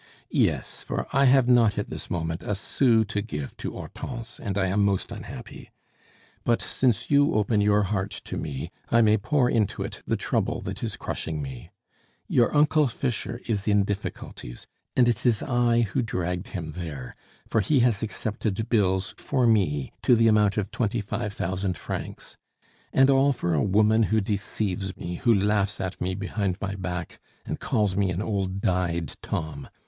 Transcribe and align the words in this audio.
"Yes, 0.31 0.81
for 0.81 1.05
I 1.13 1.25
have 1.25 1.47
not 1.47 1.77
at 1.77 1.91
this 1.91 2.09
moment 2.09 2.41
a 2.41 2.55
sou 2.55 3.03
to 3.05 3.21
give 3.21 3.55
to 3.57 3.71
Hortense, 3.73 4.39
and 4.39 4.57
I 4.57 4.65
am 4.65 4.83
most 4.83 5.11
unhappy. 5.11 5.69
But 6.43 6.59
since 6.59 7.11
you 7.11 7.35
open 7.35 7.61
your 7.61 7.83
heart 7.83 8.09
to 8.25 8.35
me, 8.35 8.71
I 8.89 9.01
may 9.01 9.17
pour 9.17 9.47
into 9.47 9.83
it 9.83 10.01
the 10.07 10.17
trouble 10.17 10.59
that 10.61 10.81
is 10.81 10.97
crushing 10.97 11.39
me. 11.39 11.69
Your 12.27 12.51
Uncle 12.57 12.87
Fischer 12.87 13.41
is 13.47 13.67
in 13.67 13.83
difficulties, 13.83 14.65
and 14.95 15.07
it 15.07 15.23
is 15.23 15.43
I 15.43 15.81
who 15.81 16.01
dragged 16.01 16.47
him 16.47 16.71
there, 16.71 17.15
for 17.47 17.61
he 17.61 17.81
has 17.81 18.01
accepted 18.01 18.69
bills 18.69 19.13
for 19.19 19.45
me 19.45 19.91
to 20.01 20.15
the 20.15 20.27
amount 20.27 20.57
of 20.57 20.71
twenty 20.71 21.01
five 21.01 21.31
thousand 21.31 21.77
francs! 21.77 22.37
And 22.91 23.11
all 23.11 23.33
for 23.33 23.53
a 23.53 23.61
woman 23.61 24.01
who 24.01 24.19
deceives 24.19 24.97
me, 24.97 25.17
who 25.17 25.35
laughs 25.35 25.79
at 25.79 26.01
me 26.01 26.15
behind 26.15 26.57
my 26.59 26.73
back, 26.73 27.19
and 27.45 27.59
calls 27.59 27.95
me 27.95 28.09
an 28.09 28.23
old 28.23 28.61
dyed 28.61 29.13
Tom. 29.21 29.69